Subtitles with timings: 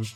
[0.00, 0.06] Hola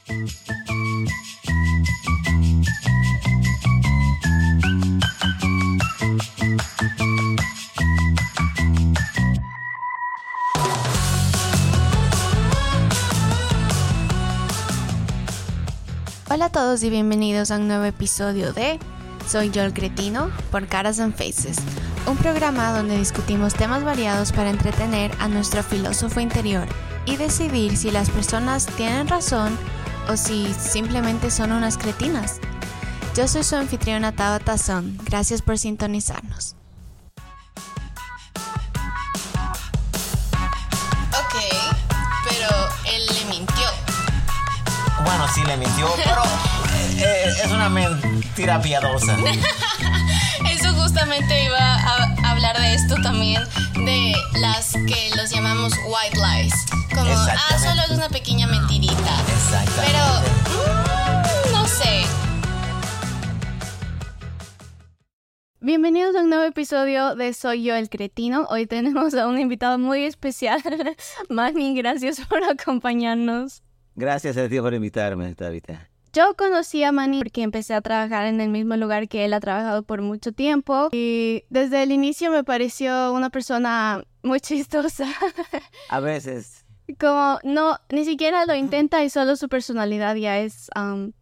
[16.47, 18.79] a todos y bienvenidos a un nuevo episodio de
[19.29, 21.59] Soy yo el cretino por Caras and Faces,
[22.07, 26.67] un programa donde discutimos temas variados para entretener a nuestro filósofo interior
[27.07, 29.59] y decidir si las personas tienen razón
[30.09, 32.41] o si simplemente son unas cretinas.
[33.15, 36.57] Yo soy su anfitriona Tabata Son, gracias por sintonizarnos.
[41.13, 41.37] Ok,
[42.29, 42.49] pero
[42.93, 43.67] él le mintió.
[45.05, 49.17] Bueno, sí le mintió, pero eh, eh, es una mentira piadosa.
[50.51, 53.43] Eso justamente iba a hablar de esto también,
[53.75, 56.55] de las que los llamamos white lies.
[56.95, 58.95] Como, ah, solo es una pequeña mentirita.
[58.95, 59.83] Exactamente.
[59.85, 60.05] Pero,
[61.49, 62.03] mm, no sé.
[65.61, 68.47] Bienvenidos a un nuevo episodio de Soy yo el cretino.
[68.49, 70.63] Hoy tenemos a un invitado muy especial.
[71.29, 73.65] Mami, gracias por acompañarnos.
[73.97, 75.89] Gracias a ti por invitarme, Tabita.
[76.13, 79.41] Yo conocí a Manny porque empecé a trabajar en el mismo lugar que él ha
[79.41, 85.09] trabajado por mucho tiempo y desde el inicio me pareció una persona muy chistosa.
[85.89, 86.64] A veces,
[86.99, 90.71] Como no, ni siquiera lo intenta y solo su personalidad ya es...
[90.77, 91.13] um,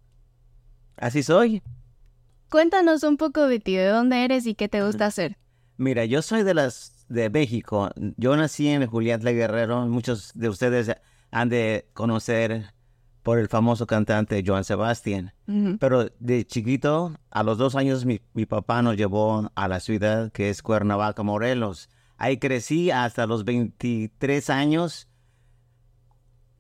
[0.96, 1.62] así soy.
[2.50, 5.38] Cuéntanos un poco de ti, de dónde eres y qué te gusta hacer.
[5.78, 7.90] Mira, yo soy de las de México.
[8.16, 9.86] Yo nací en Julián de Guerrero.
[9.86, 10.94] Muchos de ustedes
[11.30, 12.74] han de conocer
[13.22, 15.32] por el famoso cantante Joan Sebastián.
[15.78, 20.32] Pero de chiquito, a los dos años, mi, mi papá nos llevó a la ciudad
[20.32, 21.88] que es Cuernavaca, Morelos.
[22.16, 25.08] Ahí crecí hasta los 23 años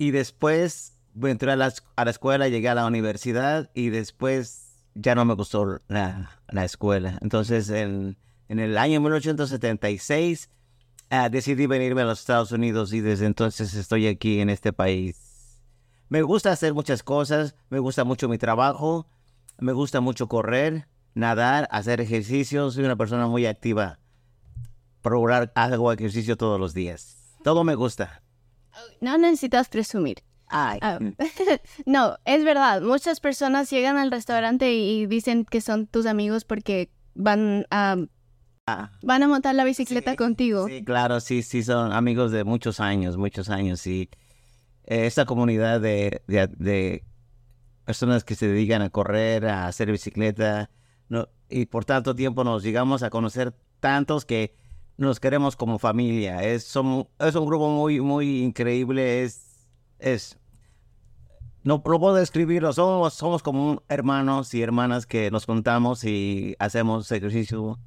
[0.02, 5.14] y después entré a la, a la escuela, llegué a la universidad y después ya
[5.14, 7.18] no me gustó la, la escuela.
[7.20, 8.16] Entonces, en,
[8.48, 10.50] en el año 1876
[11.10, 15.60] ah, decidí venirme a los Estados Unidos y desde entonces estoy aquí en este país.
[16.08, 19.06] Me gusta hacer muchas cosas, me gusta mucho mi trabajo,
[19.58, 24.00] me gusta mucho correr, nadar, hacer ejercicios, soy una persona muy activa.
[25.00, 27.16] Procurar hago ejercicio todos los días.
[27.44, 28.21] Todo me gusta.
[29.00, 30.22] No necesitas presumir.
[30.48, 30.78] Ay.
[30.82, 30.98] Ah,
[31.86, 32.82] no, es verdad.
[32.82, 37.96] Muchas personas llegan al restaurante y dicen que son tus amigos porque van a,
[38.66, 40.68] Ah, van a montar la bicicleta Sí, contigo.
[40.68, 43.84] Sí, claro, sí, sí, son amigos de muchos años, muchos años.
[43.88, 44.08] Y
[44.84, 47.04] eh, esta comunidad de, de- de
[47.84, 50.70] personas que se dedican a correr, a hacer bicicleta,
[51.08, 54.54] no, y por tanto tiempo nos llegamos a conocer tantos que
[55.02, 56.42] nos queremos como familia.
[56.42, 59.22] Es, son- es un grupo muy, muy increíble.
[59.22, 59.68] Es,
[59.98, 60.38] es,
[61.62, 62.72] no, no puedo describirlo.
[62.72, 67.78] Somos, somos como hermanos y hermanas que nos juntamos y hacemos ejercicio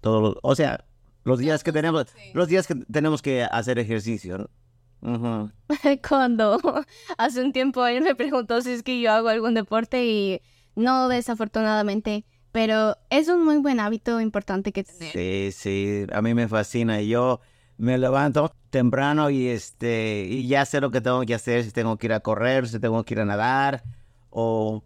[0.00, 0.84] todos los- o sea,
[1.24, 2.30] los días que tenemos, Sí.
[2.34, 4.48] los días que tenemos que hacer ejercicio.
[6.08, 6.58] Cuando
[7.18, 10.40] hace un tiempo él me preguntó si es que yo hago algún deporte y
[10.76, 15.12] no desafortunadamente, pero es un muy buen hábito importante que tener.
[15.12, 17.00] Sí, sí, a mí me fascina.
[17.00, 17.40] Yo
[17.78, 21.96] me levanto temprano y este y ya sé lo que tengo que hacer, si tengo
[21.96, 23.82] que ir a correr, si tengo que ir a nadar
[24.30, 24.82] o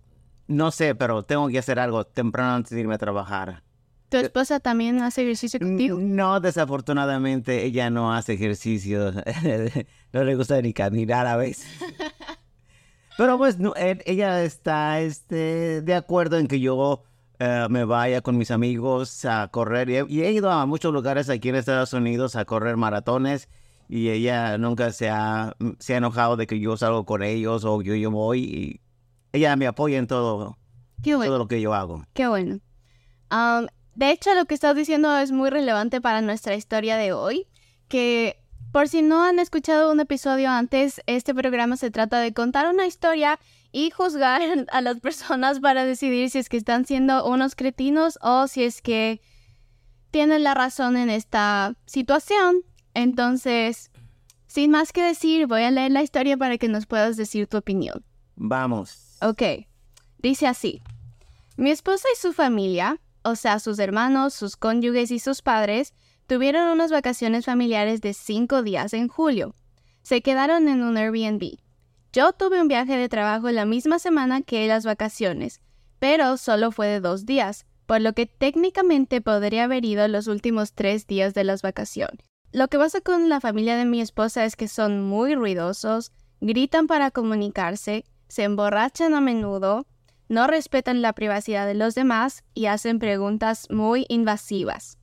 [0.47, 3.63] no sé, pero tengo que hacer algo temprano antes de irme a trabajar.
[4.11, 5.99] ¿Tu esposa también hace ejercicio contigo?
[6.01, 9.11] No, desafortunadamente ella no hace ejercicio.
[10.13, 11.67] no le gusta ni caminar a veces.
[13.17, 17.03] Pero pues no, él- ella está este, de acuerdo en que yo
[17.39, 19.91] eh, me vaya con mis amigos a correr.
[19.91, 23.49] Y he, y he ido a muchos lugares aquí en Estados Unidos a correr maratones.
[23.89, 27.83] Y ella nunca se ha, se ha enojado de que yo salgo con ellos o
[27.83, 28.41] yo, yo voy.
[28.41, 28.81] Y
[29.33, 30.57] ella me apoya en todo,
[31.03, 31.31] Qué bueno.
[31.31, 32.05] todo lo que yo hago.
[32.15, 32.61] Qué bueno.
[33.31, 37.47] Am, de hecho, lo que estás diciendo es muy relevante para nuestra historia de hoy,
[37.89, 38.41] que
[38.73, 42.87] por si no han escuchado un episodio antes, este programa se trata de contar una
[42.87, 43.39] historia
[43.75, 44.41] y juzgar
[44.73, 48.81] a las personas para decidir si es que están siendo unos cretinos o si es
[48.81, 49.21] que
[50.13, 52.63] tienen la razón en esta situación.
[52.95, 53.91] Entonces,
[54.47, 57.57] sin más que decir, voy a leer la historia para que nos puedas decir tu
[57.57, 58.05] opinión.
[58.37, 59.19] Vamos.
[59.21, 59.43] Ok,
[60.19, 60.81] dice así.
[61.57, 65.95] Mi esposa y su familia, o sea, sus hermanos, sus cónyuges y sus padres,
[66.29, 69.57] tuvieron unas vacaciones familiares de cinco días en julio.
[70.03, 71.59] Se quedaron en un Airbnb.
[72.15, 75.61] Yo tuve un viaje de trabajo la misma semana que las vacaciones,
[75.99, 80.75] pero solo fue de dos días, por lo que técnicamente podría haber ido los últimos
[80.75, 82.25] tres días de las vacaciones.
[82.53, 86.87] Lo que pasa con la familia de mi esposa es que son muy ruidosos, gritan
[86.87, 89.85] para comunicarse, se emborrachan a menudo,
[90.29, 94.99] no respetan la privacidad de los demás y hacen preguntas muy invasivas.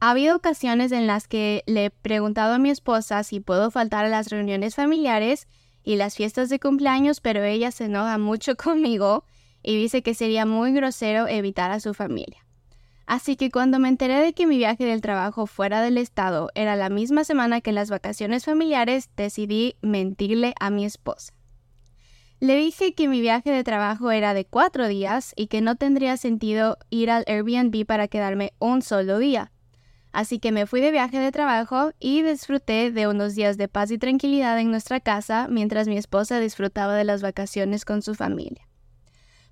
[0.00, 4.06] Ha habido ocasiones en las que le he preguntado a mi esposa si puedo faltar
[4.06, 5.46] a las reuniones familiares
[5.88, 9.24] y las fiestas de cumpleaños, pero ella se enoja mucho conmigo
[9.62, 12.44] y dice que sería muy grosero evitar a su familia.
[13.06, 16.76] Así que cuando me enteré de que mi viaje del trabajo fuera del estado era
[16.76, 21.32] la misma semana que las vacaciones familiares, decidí mentirle a mi esposa.
[22.38, 26.18] Le dije que mi viaje de trabajo era de cuatro días y que no tendría
[26.18, 29.52] sentido ir al Airbnb para quedarme un solo día.
[30.12, 33.90] Así que me fui de viaje de trabajo y disfruté de unos días de paz
[33.90, 38.68] y tranquilidad en nuestra casa mientras mi esposa disfrutaba de las vacaciones con su familia.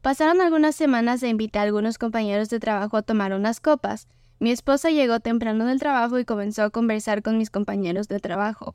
[0.00, 4.08] Pasaron algunas semanas e invité a algunos compañeros de trabajo a tomar unas copas.
[4.38, 8.74] Mi esposa llegó temprano del trabajo y comenzó a conversar con mis compañeros de trabajo.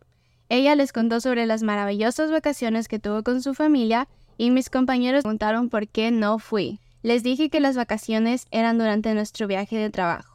[0.49, 5.23] Ella les contó sobre las maravillosas vacaciones que tuvo con su familia y mis compañeros
[5.23, 6.79] preguntaron por qué no fui.
[7.03, 10.30] Les dije que las vacaciones eran durante nuestro viaje de trabajo.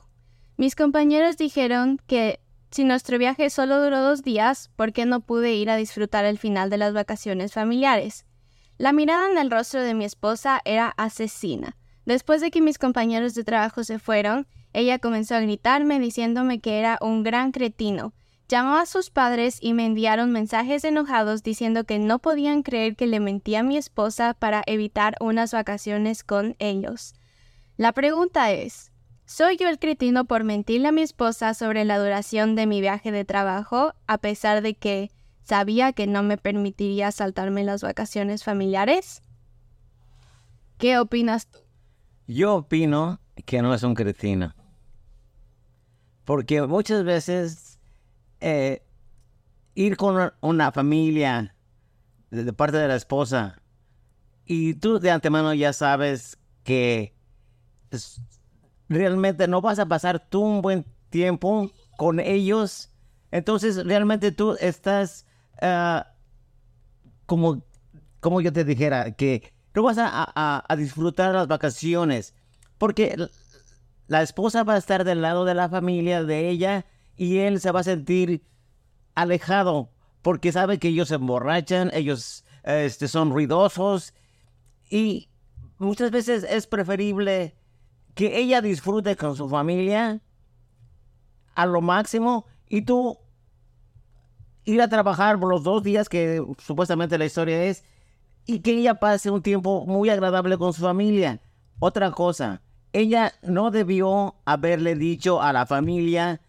[0.56, 5.54] Mis compañeros dijeron que si nuestro viaje solo duró dos días, ¿por qué no pude
[5.54, 8.26] ir a disfrutar el final de las vacaciones familiares?
[8.78, 11.76] La mirada en el rostro de mi esposa era asesina.
[12.04, 16.78] Después de que mis compañeros de trabajo se fueron, ella comenzó a gritarme diciéndome que
[16.78, 18.12] era un gran cretino,
[18.48, 23.08] Llamó a sus padres y me enviaron mensajes enojados diciendo que no podían creer que
[23.08, 27.16] le mentía a mi esposa para evitar unas vacaciones con ellos.
[27.76, 28.92] La pregunta es,
[29.26, 33.12] ¿soy yo el cretino por mentirle a mi esposa sobre la duración de mi viaje
[33.12, 35.10] de trabajo a pesar de que
[35.42, 39.22] sabía que no me permitiría saltarme las vacaciones familiares?
[40.78, 41.58] ¿Qué opinas tú?
[42.26, 44.54] Yo opino que no es un cretino.
[46.24, 47.78] Porque muchas veces
[48.40, 48.82] eh,
[49.74, 51.54] ir con una familia
[52.30, 53.60] de, parte de la esposa
[54.44, 57.14] y tú de antemano ya sabes que
[58.88, 62.90] realmente no vas a pasar tú un buen tiempo con ellos,
[63.30, 65.26] entonces realmente tú estás
[65.60, 66.12] ah,
[67.26, 67.64] como,
[68.20, 72.34] como yo te dijera, que no vas a, a disfrutar las vacaciones,
[72.78, 73.16] porque
[74.06, 76.86] la esposa va a estar del lado de la familia de ella
[77.16, 78.44] y él se va a sentir
[79.14, 79.90] alejado
[80.22, 84.12] porque sabe que ellos se emborrachan, ellos este, son ruidosos
[84.90, 85.28] y
[85.78, 87.56] muchas veces es preferible
[88.16, 90.22] que ella disfrute con su familia
[91.54, 93.18] a lo máximo y tú
[94.64, 97.84] ir a trabajar los dos días que supuestamente la historia es
[98.46, 101.42] y que ella pase un tiempo muy agradable con su familia.
[101.78, 102.62] Otra cosa,
[102.94, 106.40] ella no debió haberle dicho a la familia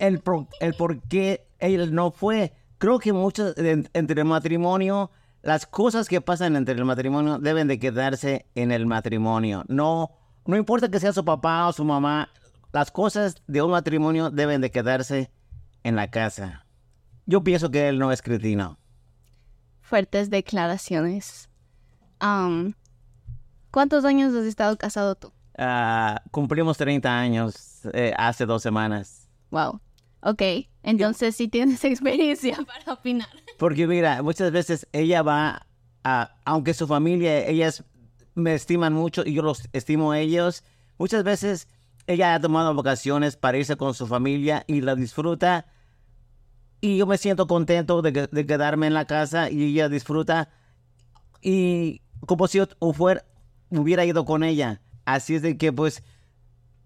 [0.00, 0.20] el,
[0.58, 2.52] el por qué él no fue.
[2.78, 5.12] Creo que mucho entre el matrimonio,
[5.42, 9.62] las cosas que pasan entre el matrimonio deben de quedarse en el matrimonio.
[9.68, 10.10] No,
[10.46, 12.28] no importa que sea su papá o su mamá,
[12.72, 15.30] las cosas de un matrimonio deben de quedarse
[15.82, 16.66] en la casa.
[17.26, 18.78] Yo pienso que él no es cretino.
[19.80, 21.48] Fuertes declaraciones.
[23.70, 25.32] ¿Cuántos años has estado casado tú?
[25.58, 29.28] Ah, cumplimos 30 años eh, hace dos semanas.
[29.50, 29.80] Wow.
[30.20, 30.42] Ok,
[30.82, 33.28] entonces sí tienes experiencia para opinar.
[33.58, 35.66] Porque mira, muchas veces ella va
[36.04, 37.84] a, aunque su familia, ellas
[38.36, 40.62] me estiman mucho y yo los estimo a ellos,
[40.98, 41.68] muchas veces
[42.06, 45.66] ella ha tomado vacaciones para irse con su familia y la disfruta.
[46.80, 48.12] Y yo me siento contento de,
[48.46, 50.50] quedarme en la casa y ella disfruta.
[51.42, 52.68] Y como si yo
[53.70, 54.82] hubiera ido con ella.
[55.04, 56.04] Así es de que pues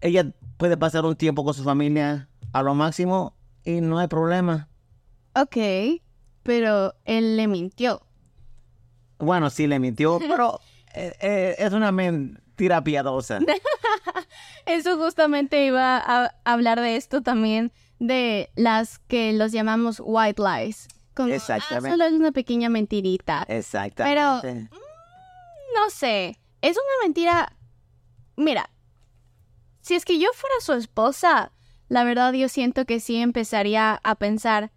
[0.01, 4.69] ella puede pasar un tiempo con su familia a lo máximo y no hay problema.
[5.35, 5.57] Ok,
[6.43, 8.03] pero él le mintió.
[9.19, 10.61] Bueno, sí le mintió, pero
[10.95, 13.39] eh, es una mentira piadosa.
[14.67, 20.89] Eso justamente iba a hablar de esto también, de las que los llamamos white lies.
[21.15, 21.91] Como, ah, Exactamente.
[21.91, 23.45] solo es una pequeña mentirita.
[23.49, 24.15] Exactamente.
[24.15, 24.69] Pero, mm,
[25.75, 27.57] no sé, es una mentira...
[28.37, 28.71] Mira,
[29.81, 31.53] si es que yo fuera su esposa,
[31.89, 34.71] la verdad yo siento que sí empezaría a pensar,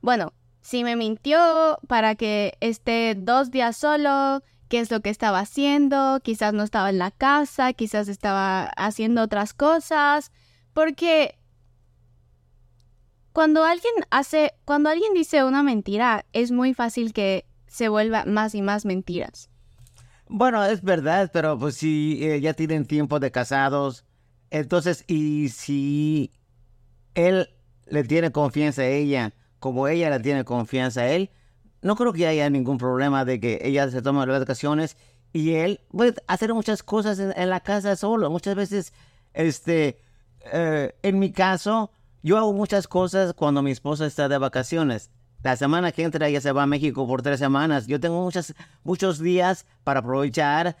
[0.00, 5.40] bueno, si me mintió para que esté dos días solo, qué es lo que estaba
[5.40, 10.32] haciendo, quizás no estaba en la casa, quizás estaba haciendo otras cosas,
[10.72, 11.38] porque
[13.32, 18.54] cuando alguien hace, cuando alguien dice una mentira, es muy fácil que se vuelva más
[18.54, 19.50] y más mentiras.
[20.28, 24.04] Bueno, es verdad, pero pues si eh, ya tienen tiempo de casados,
[24.50, 26.32] entonces, y si
[27.14, 27.50] él
[27.86, 31.30] le tiene confianza a ella, como ella le tiene confianza a él,
[31.82, 34.96] no creo que haya ningún problema de que ella se tome las vacaciones
[35.32, 38.30] y él puede hacer muchas cosas en, la casa solo.
[38.30, 38.92] Muchas veces,
[39.34, 40.00] este,
[40.52, 41.90] eh, en mi caso,
[42.22, 45.10] yo hago muchas cosas cuando mi esposa está de vacaciones.
[45.42, 47.86] La semana que entra ella se va a México por tres semanas.
[47.86, 50.76] Yo tengo muchas, muchos días para aprovechar.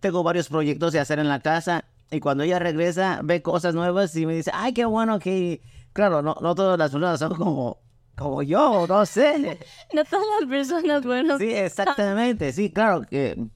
[0.00, 4.14] Tengo varios proyectos de hacer en la casa y cuando ella regresa ve cosas nuevas
[4.16, 5.62] y me dice, ay, qué bueno que...
[5.92, 7.78] Claro, no, no todas las personas son como,
[8.16, 9.58] como yo, no sé.
[9.92, 11.38] no todas las personas, bueno.
[11.38, 13.46] Sí, exactamente, sí, claro que...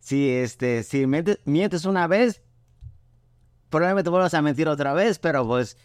[0.00, 2.42] Si, este, si mientes, una vez,
[3.70, 5.78] probablemente vuelvas a mentir otra vez, pero pues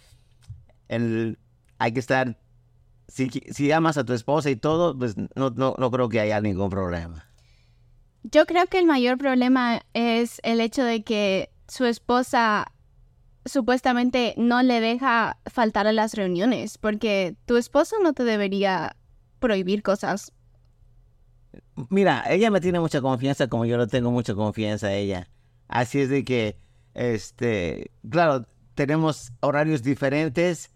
[0.89, 1.39] el,
[1.77, 2.38] hay que estar...
[3.08, 6.41] Si, si amas a tu esposa y todo, pues no, no, no creo que haya
[6.41, 7.25] ningún problema.
[8.24, 12.72] Yo creo que el mayor problema es el hecho de que su esposa
[13.50, 18.96] supuestamente no le deja faltar a las reuniones, porque tu esposo no te debería
[19.39, 20.32] prohibir cosas.
[21.89, 25.29] Mira, ella me tiene mucha confianza como yo le tengo mucha confianza a ella.
[25.68, 26.58] Así es de que,
[26.94, 30.72] este, claro, tenemos horarios diferentes.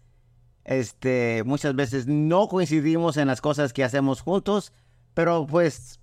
[0.64, 4.72] Este, muchas veces no coincidimos en las cosas que hacemos juntos,
[5.12, 6.00] pero pues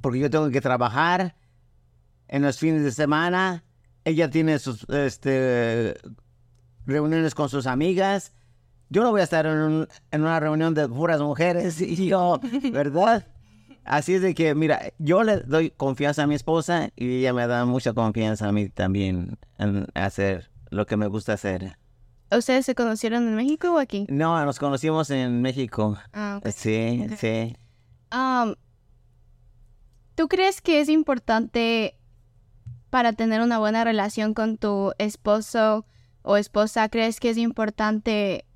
[0.00, 1.36] porque yo tengo que trabajar
[2.28, 3.64] en los fines de semana.
[4.06, 5.96] Ella tiene sus este,
[6.86, 8.32] reuniones con sus amigas.
[8.88, 13.26] Yo no voy a estar en, una reunión de puras mujeres y yo, ¿verdad?
[13.82, 17.48] Así es de que, mira, yo le doy confianza a mi esposa y ella me
[17.48, 21.76] da mucha confianza a mí también en hacer lo que me gusta hacer.
[22.30, 24.06] ¿Ustedes se conocieron en México o aquí?
[24.08, 25.98] No, nos conocimos en México.
[26.12, 27.56] Ah, Sí, sí.
[28.12, 28.54] Um,
[30.14, 31.98] ¿Tú crees que es importante
[32.90, 35.86] para tener una buena relación con tu esposo
[36.22, 36.88] o esposa?
[36.88, 38.46] ¿Crees que es importante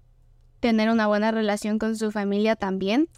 [0.60, 3.08] tener una buena relación con su familia también?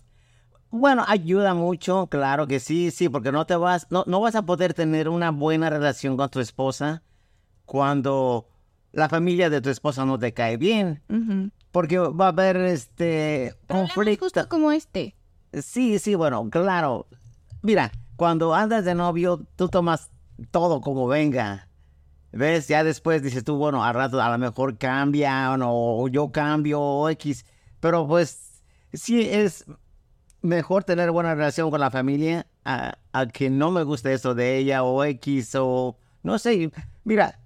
[0.70, 4.42] Bueno, ayuda mucho, claro que sí, sí, porque no te vas, no, no vas a
[4.42, 7.02] poder tener una buena relación con tu esposa
[7.66, 8.48] cuando
[8.92, 11.02] la familia de tu esposa no te cae bien.
[11.72, 14.24] Porque va a haber este conflicto.
[14.26, 15.14] justo como este.
[15.52, 17.06] Sí, sí, bueno, claro.
[17.62, 20.10] Mira, cuando andas de novio, tú tomas
[20.50, 21.68] todo como venga.
[22.32, 22.68] ¿Ves?
[22.68, 27.08] Ya después dices tú, bueno, al rato a lo mejor cambia o, yo cambio o
[27.10, 27.44] X.
[27.80, 29.66] Pero pues sí es
[30.40, 32.96] mejor tener buena relación con la familia a,
[33.32, 36.70] que no me guste eso de ella o X o no sé.
[37.04, 37.40] Mira,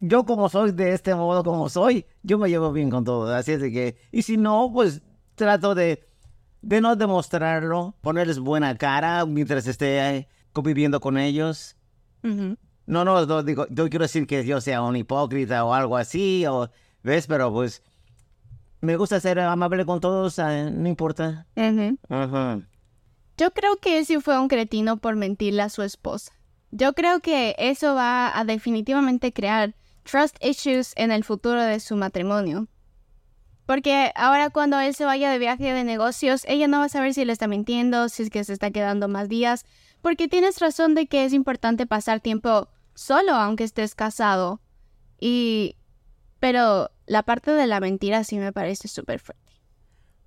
[0.00, 3.34] yo como soy de este modo como soy, yo me llevo bien con todo.
[3.34, 5.02] Así es de que, y si no, pues
[5.36, 6.08] trato de
[6.62, 11.76] de no demostrarlo, ponerles buena cara mientras esté conviviendo con ellos.
[12.86, 16.68] No, no, digo, yo quiero decir que yo sea un hipócrita o algo así, o,
[17.02, 17.26] ¿ves?
[17.26, 17.82] Pero pues
[18.80, 21.46] me gusta ser amable con todos, no importa.
[23.38, 26.32] Yo creo que ese fue un cretino por mentirle a su esposa.
[26.70, 29.74] Yo creo que eso va a definitivamente crear
[30.04, 32.66] trust issues en el futuro de su matrimonio.
[33.66, 37.14] Porque ahora cuando él se vaya de viaje de negocios, ella no va a saber
[37.14, 39.64] si le está mintiendo, si es que se está quedando más días.
[40.02, 44.60] Porque tienes razón de que es importante pasar tiempo solo aunque estés casado.
[45.18, 45.76] Y...
[46.40, 49.52] Pero la parte de la mentira sí me parece súper fuerte.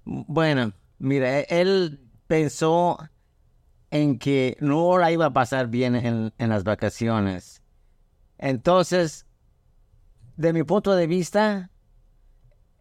[0.06, 2.98] Bueno, mira, e-, él pensó
[3.92, 7.62] en que no la iba a pasar bien en, en las vacaciones.
[8.38, 9.26] Entonces,
[10.38, 11.70] de mi punto de vista,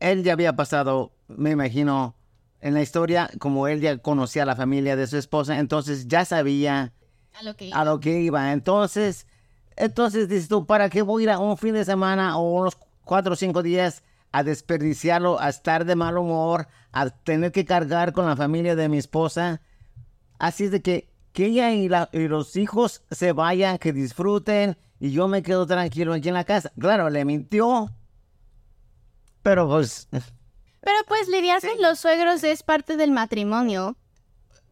[0.01, 2.17] él ya había pasado, me imagino,
[2.65, 6.25] en la historia, como él ya conocía a la familia de su esposa, entonces ya
[6.25, 6.95] sabía
[7.35, 7.85] a lo que iba.
[7.85, 8.53] lo que iba.
[8.53, 9.27] Entonces,
[9.77, 12.79] entonces dices tú, ¿para qué voy a ir a un fin de semana o unos
[13.05, 14.03] cuatro o cinco días
[14.33, 18.89] a desperdiciarlo, a estar de mal humor, a tener que cargar con la familia de
[18.89, 19.61] mi esposa?
[20.39, 25.11] Así es de que, que ella y, y los hijos se vayan, que disfruten y
[25.11, 26.73] yo me quedo tranquilo aquí en la casa.
[26.81, 27.91] Claro, le mintió,
[29.43, 30.09] pero pues...
[30.85, 33.97] Pero pues lidiar con los suegros es parte del matrimonio.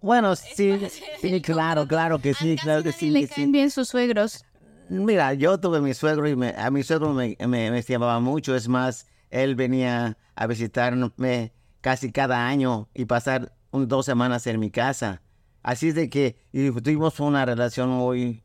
[0.00, 0.78] Bueno, sí,
[1.21, 3.11] sí, claro, claro que sí, claro que sí.
[3.11, 4.45] le caen bien sus suegros.
[4.88, 8.54] Mira, yo tuve mi suegro y a mi suegro me, me, me estimaba mucho.
[8.54, 14.61] Es más, él venía a visitarme casi cada año y pasar un, dos semanas en
[14.61, 15.23] mi casa.
[15.62, 18.42] Así es de que tuvimos una relación muy,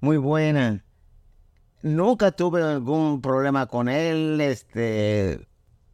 [0.00, 0.82] muy buena
[1.82, 5.48] nunca tuve algún problema con él, este,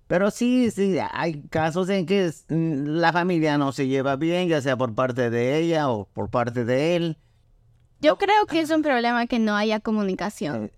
[0.07, 4.77] pero sí, sí, hay casos en que la familia no se lleva bien, ya sea
[4.77, 7.19] por parte de ella o por parte de él.
[8.01, 10.71] Yo creo que es un problema que no haya comunicación.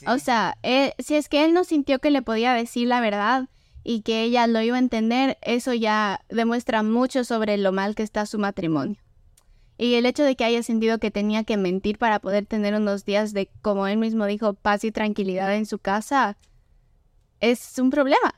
[0.00, 0.56] Eh, o sea,
[0.98, 3.48] si es que él no sintió que le podía decir la verdad
[3.84, 8.02] y que ella lo iba a entender, eso ya demuestra mucho sobre lo mal que
[8.02, 8.96] está su matrimonio.
[9.78, 13.04] Y el hecho de que haya sentido que tenía que mentir para poder tener unos
[13.04, 16.36] días de, como él mismo dijo, paz y tranquilidad en su casa,
[17.40, 18.34] es un problema.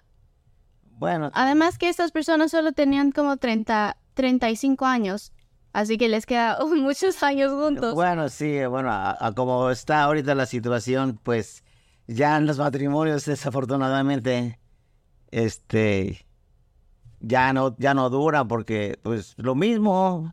[1.05, 5.35] Bueno, Además que estas personas solo tenían como 30, 35 años,
[5.75, 7.95] así que les queda muchos años juntos.
[7.95, 11.63] bueno, sí, bueno, a, a como está ahorita la situación, pues
[12.07, 14.59] ya en los matrimonios desafortunadamente,
[15.31, 16.25] este,
[17.21, 20.33] ya no, ya no dura porque, pues, lo mismo,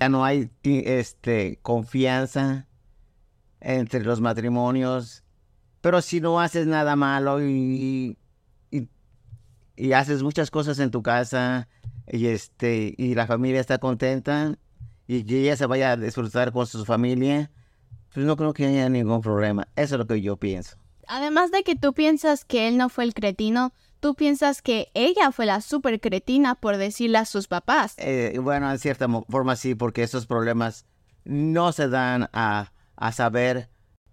[0.00, 2.66] ya no hay, este, confianza
[3.60, 5.22] entre los matrimonios.
[5.82, 8.18] Pero si no haces nada malo y, y,
[9.78, 11.68] y haces muchas cosas en tu casa
[12.06, 14.58] y este y la familia está contenta
[15.06, 17.50] y que ella se vaya a disfrutar con su familia,
[18.12, 19.68] pues no creo que haya ningún problema.
[19.76, 20.76] Eso es lo que yo pienso.
[21.06, 25.32] Además de que tú piensas que él no fue el cretino, tú piensas que ella
[25.32, 27.94] fue la super cretina por decirle a sus papás.
[27.96, 30.84] Eh, bueno, en cierta forma sí, porque esos problemas
[31.24, 33.70] no se dan a, a saber.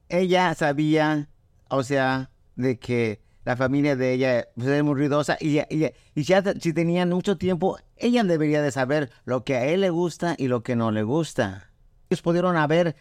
[0.07, 1.27] Ella sabía,
[1.69, 6.23] o sea, de que la familia de ella pues, era muy ruidosa y, y, y
[6.23, 10.35] ya si tenían mucho tiempo, ella debería de saber lo que a él le gusta
[10.37, 11.71] y lo que no le gusta.
[12.09, 12.95] Ellos pudieron haber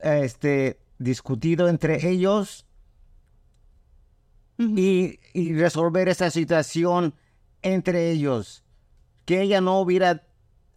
[0.00, 2.66] este, discutido entre ellos
[4.58, 7.14] y, y resolver esa situación
[7.60, 8.64] entre ellos.
[9.24, 10.26] Que ella no hubiera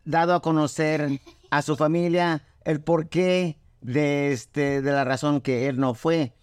[0.03, 5.79] dado a conocer a su familia el porqué de, este, de la razón que él
[5.79, 6.34] no fue.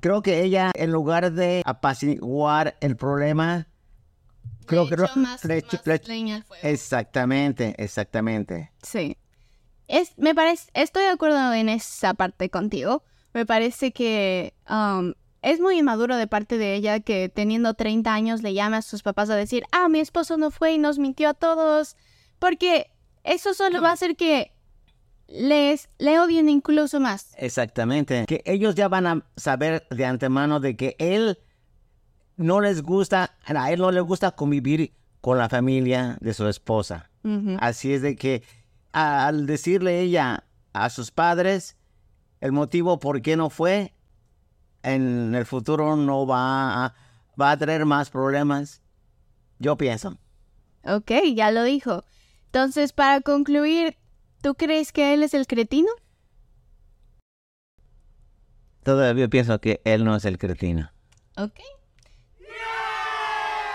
[0.00, 3.66] Creo que ella, en lugar de apaciguar el problema,
[4.66, 4.96] creo que.
[6.62, 8.72] Exactamente, exactamente.
[8.82, 9.16] Sí.
[9.88, 13.02] Es, me parece, estoy de acuerdo en esa parte contigo.
[13.34, 18.42] Me parece que um, es muy inmaduro de parte de ella que teniendo 30 años
[18.42, 21.28] le llame a sus papás a decir, ah, mi esposo no fue y nos mintió
[21.28, 21.96] a todos.
[22.38, 22.90] Porque
[23.24, 24.52] eso solo va a hacer que
[25.28, 27.34] les le odien incluso más.
[27.36, 28.24] Exactamente.
[28.26, 31.38] Que ellos ya van a saber de antemano de que él
[32.36, 37.10] no les gusta, a él no le gusta convivir con la familia de su esposa.
[37.60, 38.42] Así es de que
[38.92, 41.76] a- al decirle ella a sus padres
[42.40, 43.94] el motivo por qué no fue,
[44.82, 46.94] en el futuro no va a,
[47.40, 48.82] va a traer más problemas.
[49.60, 50.18] Yo pienso.
[50.84, 52.02] Ok, ya lo dijo.
[52.46, 53.96] Entonces, para concluir,
[54.42, 55.88] ¿tú crees que él es el cretino?
[58.82, 60.90] Todavía pienso que él no es el cretino.
[61.36, 61.60] Ok.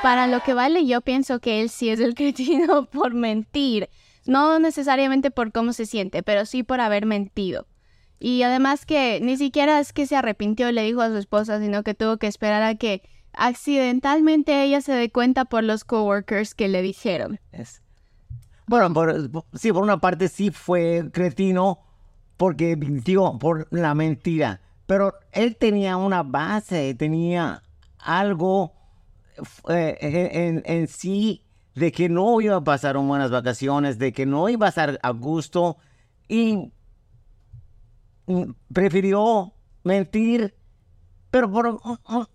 [0.03, 3.89] Para lo que vale, yo pienso que él sí es el cretino por mentir.
[4.25, 7.67] No necesariamente por cómo se siente, pero sí por haber mentido.
[8.19, 11.59] Y además que ni siquiera es que se arrepintió y le dijo a su esposa,
[11.61, 13.01] sino que tuvo que esperar a que
[13.31, 17.39] accidentalmente ella se dé cuenta por los coworkers que le dijeron.
[17.51, 17.81] Es-
[18.67, 21.79] Bueno, por- sí, por una parte sí fue cretino
[22.35, 27.63] porque mintió por la mentira, pero él tenía una base, tenía
[27.97, 28.73] algo
[29.69, 29.97] eh,
[30.33, 31.43] en, en sí
[31.75, 35.09] de que no iba a pasar buenas vacaciones, de que no iba a estar a
[35.11, 35.77] gusto
[36.27, 36.71] y
[38.73, 39.53] prefirió
[39.83, 40.55] mentir,
[41.31, 42.27] pero por un- un-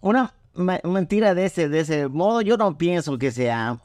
[0.00, 3.80] una me- mentira de ese, de ese modo yo no pienso que sea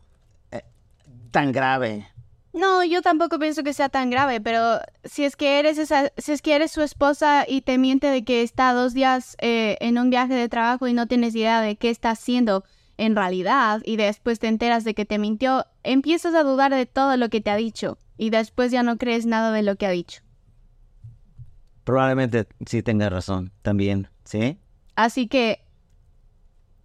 [1.36, 2.08] tan grave.
[2.54, 6.32] No, yo tampoco pienso que sea tan grave, pero si es que eres esa, si
[6.32, 9.98] es que eres su esposa y te miente de que está dos días eh, en
[9.98, 12.63] un viaje de trabajo y no tienes idea de qué está haciendo
[12.95, 17.17] en realidad y después te enteras de que te mintió, empiezas a dudar de todo
[17.17, 19.91] lo que te ha dicho y después ya no crees nada de lo que ha
[19.91, 20.21] dicho.
[21.84, 24.58] Probablemente sí tenga razón también, ¿sí?
[24.95, 25.65] Así que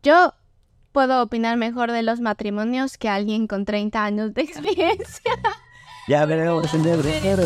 [0.02, 0.34] yo
[0.92, 5.32] puedo opinar mejor de los matrimonios que alguien con 30 años de experiencia.
[6.08, 7.42] Ya veremos en el futuro.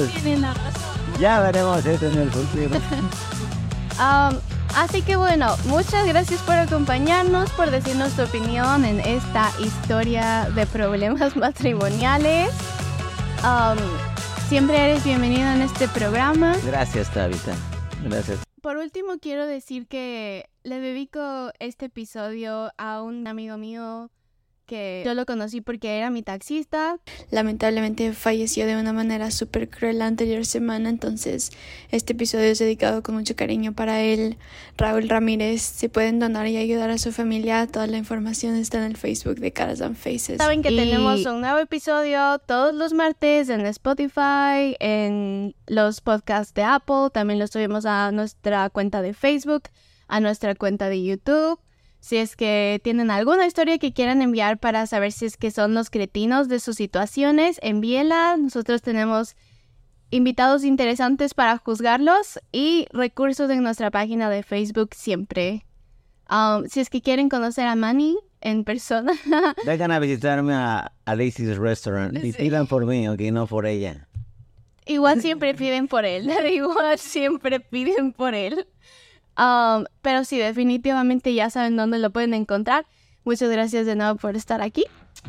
[1.20, 2.80] Ya veremos eso en el futuro.
[3.98, 4.38] Um,
[4.74, 10.66] así que bueno, muchas gracias por acompañarnos, por decirnos tu opinión en esta historia de
[10.66, 12.50] problemas matrimoniales.
[13.44, 13.78] Um,
[14.48, 16.56] siempre eres bienvenido en este programa.
[16.64, 17.54] Gracias, Tabitha.
[18.02, 18.40] Gracias.
[18.62, 24.10] Por último, quiero decir que le dedico este episodio a un amigo mío
[24.66, 26.96] que yo lo conocí porque era mi taxista.
[27.30, 31.50] Lamentablemente falleció de una manera súper cruel la anterior semana, entonces
[31.90, 34.38] este episodio es dedicado con mucho cariño para él.
[34.78, 38.84] Raúl Ramírez, si pueden donar y ayudar a su familia, toda la información está en
[38.84, 40.38] el Facebook de Caras and Faces.
[40.38, 46.54] Saben que Y- tenemos un nuevo episodio todos los martes en Spotify, en los podcasts
[46.54, 49.64] de Apple, también lo subimos a nuestra cuenta de Facebook,
[50.08, 51.58] a nuestra cuenta de YouTube.
[52.00, 55.72] Si es que tienen alguna historia que quieran enviar para saber si es que son
[55.74, 58.36] los cretinos de sus situaciones, envíela.
[58.36, 59.36] Nosotros tenemos
[60.10, 65.64] invitados interesantes para juzgarlos y recursos en nuestra página de Facebook siempre.
[66.30, 69.12] Um, si es que quieren conocer a Manny en persona.
[69.66, 72.38] Vengan a visitarme a, a Restaurant y Sí.
[72.38, 74.08] pidan por mí, ok, no por ella.
[74.86, 76.30] Igual siempre piden por él.
[76.52, 78.66] Igual siempre piden por él.
[79.36, 82.86] Um, pero sí, definitivamente ya saben dónde lo pueden encontrar.
[83.24, 84.84] Muchas gracias de nuevo por estar aquí.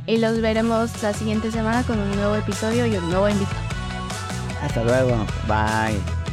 [0.06, 3.62] Y los veremos la siguiente semana con un nuevo episodio y un nuevo invitado.
[4.62, 5.26] Hasta luego.
[5.48, 6.25] Bye.